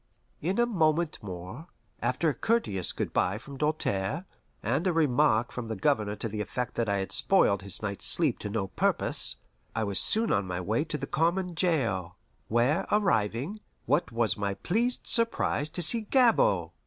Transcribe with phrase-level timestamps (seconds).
[0.41, 1.67] In a moment more,
[2.01, 4.25] after a courteous good by from Doltaire,
[4.63, 8.07] and a remark from the Governor to the effect that I had spoiled his night's
[8.07, 9.35] sleep to no purpose,
[9.75, 12.15] I was soon on my way to the common jail,
[12.47, 16.71] where arriving, what was my pleased surprise to see Gabord!